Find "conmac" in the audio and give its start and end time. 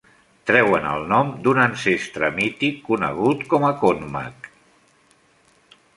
3.85-4.53